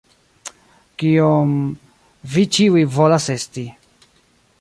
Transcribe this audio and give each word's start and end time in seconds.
Kion... 1.01 1.51
vi 2.37 2.47
ĉiuj 2.57 2.81
volas 2.97 3.29
esti. 3.35 3.67